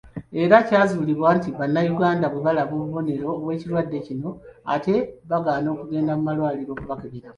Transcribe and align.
Era 0.43 0.55
kyazuuliddwa 0.67 1.29
nti 1.37 1.49
Bannayuganda 1.57 2.25
bwe 2.29 2.41
balaba 2.45 2.73
obubonero 2.77 3.29
bw'ekirwadde 3.41 3.97
kino 4.07 4.29
ate 4.73 4.95
bagaana 5.29 5.67
okugenda 5.73 6.11
malwaliro 6.25 6.71
okubakebera. 6.73 7.27